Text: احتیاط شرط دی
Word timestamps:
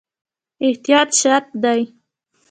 احتیاط 0.65 1.09
شرط 1.21 1.47
دی 1.63 1.81